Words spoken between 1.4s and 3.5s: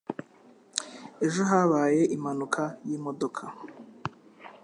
habaye impanuka yimodoka.